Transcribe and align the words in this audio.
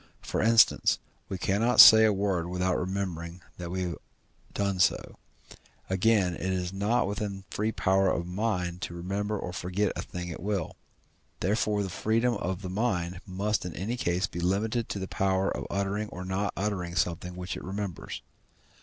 For 0.23 0.41
instance, 0.41 0.97
we 1.29 1.37
cannot 1.37 1.79
say 1.79 2.05
a 2.05 2.11
word 2.11 2.49
without 2.49 2.75
remembering 2.75 3.41
that 3.59 3.69
we 3.69 3.83
have 3.83 3.97
done 4.51 4.79
so. 4.79 5.19
Again, 5.91 6.33
it 6.33 6.41
is 6.51 6.73
not 6.73 7.05
within 7.05 7.35
the 7.37 7.43
free 7.55 7.71
power 7.71 8.09
of 8.09 8.25
the 8.25 8.31
mind 8.31 8.81
to 8.81 8.95
remember 8.95 9.37
or 9.37 9.53
forget 9.53 9.91
a 9.95 10.01
thing 10.01 10.31
at 10.31 10.41
will. 10.41 10.75
Therefore 11.39 11.83
the 11.83 11.89
freedom 11.91 12.33
of 12.33 12.63
the 12.63 12.69
mind 12.71 13.21
must 13.27 13.63
in 13.63 13.75
any 13.75 13.95
case 13.95 14.25
be 14.25 14.39
limited 14.39 14.89
to 14.89 14.97
the 14.97 15.07
power 15.07 15.55
of 15.55 15.67
uttering 15.69 16.09
or 16.09 16.25
not 16.25 16.51
uttering 16.57 16.95
something 16.95 17.35
which 17.35 17.55
it 17.55 17.63
remembers. 17.63 18.23